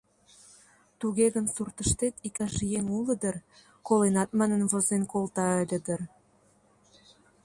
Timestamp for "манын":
4.39-4.61